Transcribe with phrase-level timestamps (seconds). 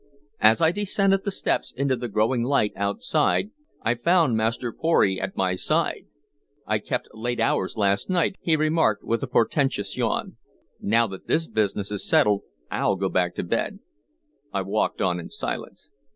[0.39, 3.51] As I descended the steps into the growing light outside,
[3.83, 6.07] I found Master Pory at my side.
[6.65, 10.37] "I kept late hours last night," he remarked, with a portentous yawn.
[10.79, 12.41] "Now that this business is settled,
[12.71, 13.77] I'll go back to bed."
[14.51, 15.91] I walked on in silence.